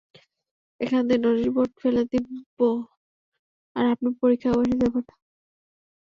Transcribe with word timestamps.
এখান 0.79 1.01
দিয়ে 1.07 1.19
notice 1.19 1.47
board 1.55 1.71
ফেলে 1.81 2.03
দিবো, 2.11 2.69
আর 3.75 3.85
আপনি 3.93 4.07
পরীক্ষায় 4.21 4.55
বসে 4.57 4.75
যাবেন। 4.81 5.05